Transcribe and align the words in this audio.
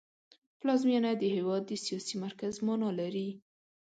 پلازمېنه 0.59 1.11
د 1.17 1.23
هېواد 1.35 1.63
د 1.67 1.71
سیاسي 1.85 2.15
مرکز 2.25 2.53
مانا 2.65 2.89
لري 2.99 3.29